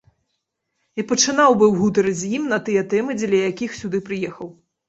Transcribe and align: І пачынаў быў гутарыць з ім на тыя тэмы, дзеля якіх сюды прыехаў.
І 1.01 1.05
пачынаў 1.11 1.57
быў 1.59 1.77
гутарыць 1.81 2.15
з 2.23 2.31
ім 2.39 2.49
на 2.55 2.61
тыя 2.71 2.81
тэмы, 2.95 3.19
дзеля 3.21 3.43
якіх 3.51 3.79
сюды 3.83 4.05
прыехаў. 4.09 4.47